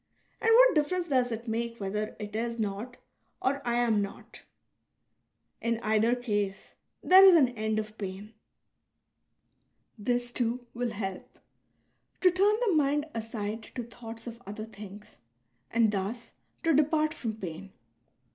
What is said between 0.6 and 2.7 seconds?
difference does it make whether it is